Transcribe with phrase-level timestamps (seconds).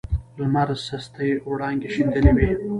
[0.39, 2.49] لمر سستې وړانګې شیندلې وې.